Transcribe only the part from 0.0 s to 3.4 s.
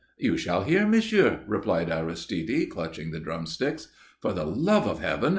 "You shall hear, monsieur," replied Aristide, clutching the